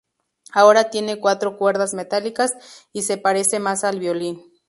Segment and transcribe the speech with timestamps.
[0.51, 2.53] Ahora tiene cuatro cuerdas metálicas
[2.91, 4.43] y se parece más al violín.